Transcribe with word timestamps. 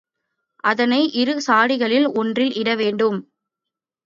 அதனை 0.63 0.99
இரு 1.13 1.35
சாடிகளில் 1.47 2.07
ஒன்றில் 2.13 2.53
இட 2.53 2.75
வேண்டும். 2.75 3.19